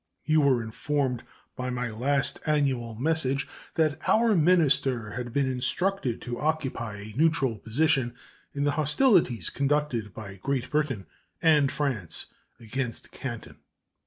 You 0.25 0.41
were 0.41 0.63
informed 0.63 1.21
by 1.55 1.69
my 1.69 1.91
last 1.91 2.39
annual 2.47 2.95
message 2.95 3.47
that 3.75 3.99
our 4.09 4.33
minister 4.35 5.11
had 5.11 5.31
been 5.31 5.45
instructed 5.45 6.23
to 6.23 6.39
occupy 6.39 6.97
a 6.97 7.13
neutral 7.15 7.59
position 7.59 8.15
in 8.51 8.63
the 8.63 8.71
hostilities 8.81 9.51
conducted 9.51 10.11
by 10.11 10.37
Great 10.37 10.71
Britain 10.71 11.05
and 11.43 11.71
France 11.71 12.25
against 12.59 13.11
Canton. 13.11 13.57